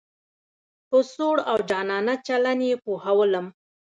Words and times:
په 0.89 0.97
سوړ 1.13 1.35
او 1.51 1.57
جانانه 1.69 2.15
چلن 2.27 2.59
یې 2.69 2.75
پوهولم. 2.83 3.45